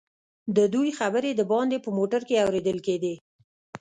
ددوئ 0.55 0.89
خبرې 0.99 1.31
دباندې 1.39 1.77
په 1.85 1.89
موټر 1.97 2.21
کې 2.27 2.43
اورېدل 2.45 2.77
کېدې. 2.87 3.13